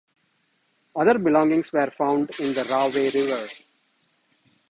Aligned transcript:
Other 0.95 1.19
belongings 1.19 1.71
were 1.71 1.91
found 1.95 2.31
in 2.39 2.55
the 2.55 2.63
Rahway 2.63 3.11
River. 3.11 3.47